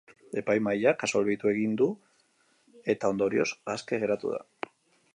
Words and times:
Epaimahaiak 0.41 1.05
absolbitu 1.07 1.51
egin 1.51 1.77
du, 1.83 1.89
eta, 2.95 3.15
ondorioz, 3.17 3.49
aske 3.75 4.05
geratu 4.07 4.37
da. 4.39 4.45